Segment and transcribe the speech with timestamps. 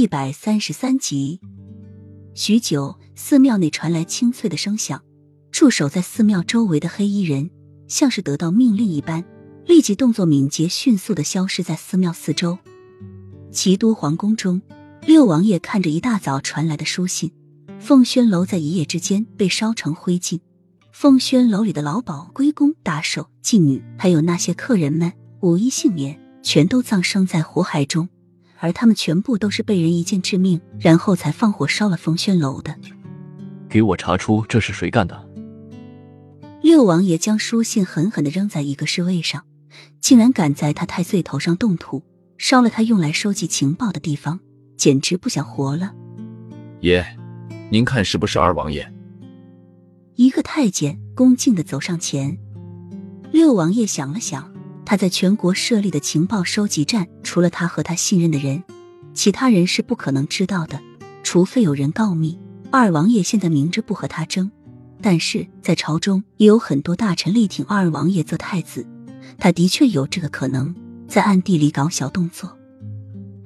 [0.00, 1.40] 一百三十三集，
[2.32, 5.02] 许久，寺庙内传来清脆的声响。
[5.52, 7.50] 驻守在寺庙周围的黑衣人，
[7.86, 9.22] 像是得到命令一般，
[9.66, 12.56] 立即动作敏捷、迅速的消失在寺庙四周。
[13.52, 14.62] 齐都皇宫中，
[15.02, 17.30] 六王爷看着一大早传来的书信，
[17.78, 20.40] 凤轩楼在一夜之间被烧成灰烬，
[20.94, 25.12] 凤轩楼里的老鸨、龟公、打手、妓女，还有那些客人们，
[25.42, 28.08] 无一幸免，全都葬生在火海中。
[28.60, 32.76] 而他们全部都是被人一剑致命，然后才放火烧了凤轩楼的。
[33.68, 35.28] 给我查出这是谁干的！
[36.60, 39.44] 六王爷将书信狠狠的扔在一个侍卫上，
[40.00, 42.02] 竟然敢在他太岁头上动土，
[42.36, 44.40] 烧了他用来收集情报的地方，
[44.76, 45.94] 简直不想活了。
[46.80, 47.04] 爷，
[47.70, 48.92] 您看是不是二王爷？
[50.16, 52.36] 一个太监恭敬的走上前。
[53.32, 54.49] 六王爷想了想。
[54.90, 58.64] 他在全国设立的情报收集站，除了他和他信任的人，
[59.14, 60.80] 其他人是不可能知道的，
[61.22, 62.36] 除非有人告密。
[62.72, 64.50] 二王爷现在明着不和他争，
[65.00, 68.84] 但是在朝中也有很多大臣力挺二王爷做太子，
[69.38, 70.74] 他的确有这个可能，
[71.06, 72.58] 在暗地里搞小动作。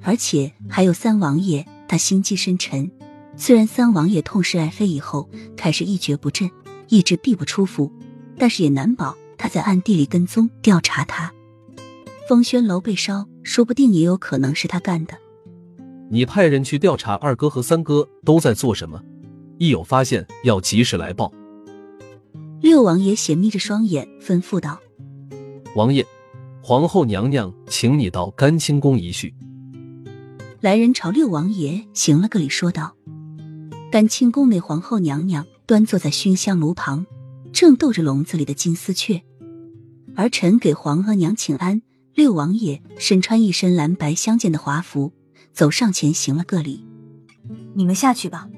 [0.01, 2.89] 而且还有三王爷，他心机深沉，
[3.37, 6.49] 虽然三王爷痛失爱妃以后开始一蹶不振，
[6.87, 7.91] 一直闭不出府，
[8.35, 11.31] 但是也难保他在暗地里跟踪调查他。
[12.27, 15.15] 风轩楼被烧，说不定也有可能是他干的。
[16.09, 19.01] 你派人去调查二哥和三哥都在做什么，
[19.57, 21.31] 一有发现要及时来报。
[22.61, 24.79] 六王爷斜眯着双眼，吩咐道
[25.75, 26.05] ：“王爷，
[26.63, 29.35] 皇后娘娘请你到甘清宫一叙。”
[30.61, 32.95] 来人朝六王爷行了个礼，说道
[33.91, 37.05] ：“甘清宫内，皇后娘娘端坐在熏香炉旁，
[37.55, 39.23] 正逗着笼子里的金丝雀，
[40.17, 41.81] 儿臣给皇额娘请安。”
[42.13, 45.13] 六王爷身穿一身蓝白相间的华服，
[45.53, 46.85] 走上前行了个礼。
[47.73, 48.49] 你们下去吧。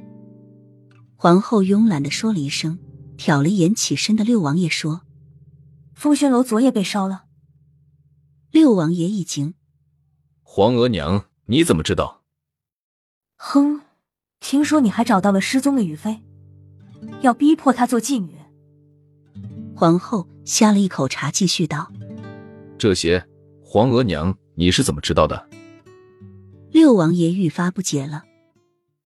[1.16, 2.80] 皇后慵懒的说了一声，
[3.18, 5.02] 瞟了一眼起身的六王爷，说
[5.94, 7.26] ：“风轩楼昨夜被烧了。”
[8.50, 9.54] 六王爷一惊
[10.42, 12.24] ：“皇额娘，你怎么知道？”
[13.38, 13.82] 哼，
[14.40, 16.22] 听说你还找到了失踪的雨妃，
[17.22, 18.37] 要逼迫她做妓女。
[19.80, 21.92] 皇后呷了一口茶，继续道
[22.80, 23.24] ：“这些。
[23.62, 25.48] 皇额娘，你是怎么知道的？
[26.72, 28.24] 六王爷愈发不解了。